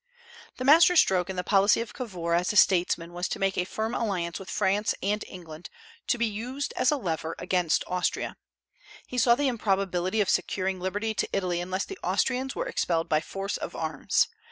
[0.57, 3.65] The master stroke in the policy of Cavour as a statesman was to make a
[3.65, 5.69] firm alliance with France and England,
[6.07, 8.35] to be used as a lever against Austria.
[9.05, 13.21] He saw the improbability of securing liberty to Italy unless the Austrians were expelled by
[13.21, 14.27] force of arms.